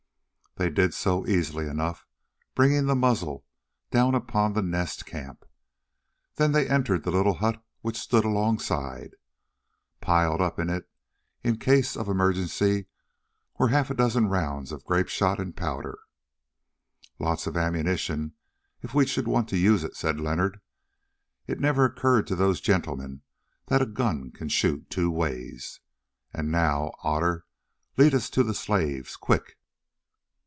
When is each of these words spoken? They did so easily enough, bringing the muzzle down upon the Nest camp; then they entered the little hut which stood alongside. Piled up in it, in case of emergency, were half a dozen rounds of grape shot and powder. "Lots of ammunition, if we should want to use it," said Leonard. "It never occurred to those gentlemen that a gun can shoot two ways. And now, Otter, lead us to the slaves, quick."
They 0.57 0.69
did 0.69 0.93
so 0.93 1.25
easily 1.27 1.65
enough, 1.67 2.05
bringing 2.55 2.85
the 2.85 2.93
muzzle 2.93 3.45
down 3.89 4.13
upon 4.15 4.51
the 4.51 4.61
Nest 4.61 5.05
camp; 5.05 5.45
then 6.35 6.51
they 6.51 6.67
entered 6.67 7.03
the 7.05 7.09
little 7.09 7.35
hut 7.35 7.63
which 7.79 7.97
stood 7.97 8.25
alongside. 8.25 9.11
Piled 10.01 10.41
up 10.41 10.59
in 10.59 10.69
it, 10.69 10.89
in 11.41 11.57
case 11.57 11.95
of 11.95 12.09
emergency, 12.09 12.87
were 13.57 13.69
half 13.69 13.89
a 13.89 13.93
dozen 13.93 14.27
rounds 14.27 14.73
of 14.73 14.83
grape 14.83 15.07
shot 15.07 15.39
and 15.39 15.55
powder. 15.55 15.97
"Lots 17.17 17.47
of 17.47 17.55
ammunition, 17.55 18.33
if 18.81 18.93
we 18.93 19.05
should 19.05 19.29
want 19.29 19.47
to 19.49 19.57
use 19.57 19.85
it," 19.85 19.95
said 19.95 20.19
Leonard. 20.19 20.59
"It 21.47 21.61
never 21.61 21.85
occurred 21.85 22.27
to 22.27 22.35
those 22.35 22.59
gentlemen 22.59 23.21
that 23.67 23.81
a 23.81 23.85
gun 23.85 24.31
can 24.31 24.49
shoot 24.49 24.89
two 24.89 25.09
ways. 25.11 25.79
And 26.33 26.51
now, 26.51 26.91
Otter, 27.05 27.45
lead 27.95 28.13
us 28.13 28.29
to 28.31 28.43
the 28.43 28.53
slaves, 28.53 29.15
quick." 29.15 29.55